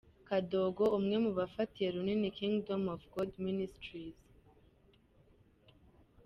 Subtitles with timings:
[0.27, 4.21] Kadogo umwe mu bafatiye runini Kingdom of God Ministries.